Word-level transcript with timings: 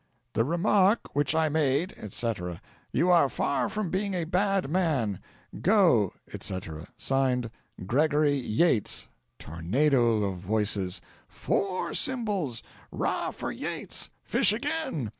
"'The 0.33 0.43
remark 0.43 1.13
which 1.15 1.35
I 1.35 1.47
made,' 1.47 1.93
etc. 1.95 2.59
'You 2.91 3.11
are 3.11 3.29
far 3.29 3.69
from 3.69 3.91
being 3.91 4.15
a 4.15 4.23
bad 4.23 4.67
man. 4.67 5.19
Go,' 5.61 6.13
etc. 6.33 6.87
Signed, 6.97 7.51
'Gregory 7.85 8.33
Yates.'" 8.33 9.07
Tornado 9.37 10.23
of 10.23 10.37
Voices. 10.39 11.01
"Four 11.27 11.93
Symbols!" 11.93 12.63
"'Rah 12.89 13.29
for 13.29 13.51
Yates!" 13.51 14.09
"Fish 14.23 14.51
again!" 14.51 15.09